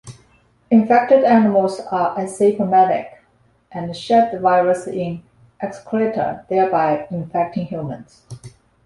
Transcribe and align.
Infected 0.71 1.23
animals 1.23 1.79
are 1.79 2.15
asymptomatic 2.15 3.17
and 3.71 3.95
shed 3.95 4.31
the 4.33 4.39
virus 4.39 4.87
in 4.87 5.21
excreta, 5.61 6.43
thereby 6.49 7.05
infecting 7.11 7.67
humans. 7.67 8.23